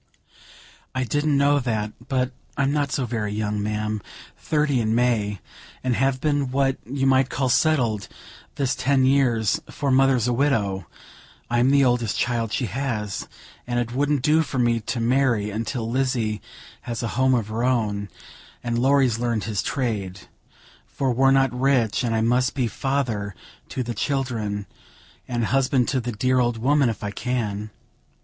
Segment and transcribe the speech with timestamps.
[0.95, 4.01] "I didn't know that; but I'm not so very young, ma'am,
[4.35, 5.39] thirty in May,
[5.83, 8.07] and have been what you might call settled
[8.55, 10.87] this ten years; for mother's a widow,
[11.51, 13.27] I'm the oldest child she has,
[13.67, 16.41] and it wouldn't do for me to marry until Lizzy
[16.81, 18.09] has a home of her own,
[18.63, 20.21] and Laurie's learned his trade;
[20.87, 23.35] for we're not rich, and I must be father
[23.69, 24.65] to the children
[25.27, 27.69] and husband to the dear old woman, if I can."